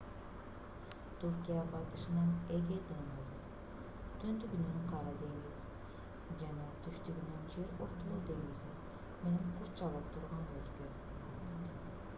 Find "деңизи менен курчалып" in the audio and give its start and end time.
8.33-10.13